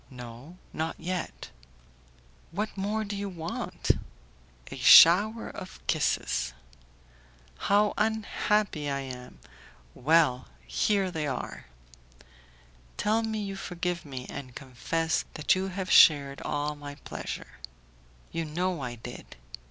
[0.09, 1.51] "No, not yet."
[2.49, 3.91] "What more do you want?"
[4.71, 6.53] "A shower of kisses."
[7.69, 9.37] "How unhappy I am!
[9.93, 10.47] Well!
[10.65, 11.65] here they are."
[12.97, 17.59] "Tell me you forgive me, and confess that you have shared all my pleasure."
[18.31, 19.35] "You know I did.